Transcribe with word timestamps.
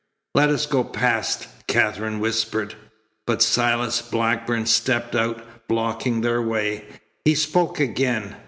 "Let 0.33 0.49
us 0.49 0.65
go 0.65 0.83
past," 0.83 1.47
Katherine 1.67 2.19
whispered. 2.19 2.73
But 3.27 3.43
Silas 3.43 4.01
Blackburn 4.01 4.65
stepped 4.65 5.15
out, 5.15 5.67
blocking 5.67 6.21
their 6.21 6.41
way. 6.41 6.85
He 7.23 7.35
spoke 7.35 7.79
again. 7.79 8.35